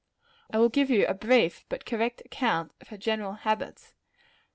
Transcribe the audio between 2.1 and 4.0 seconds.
account of her general habits.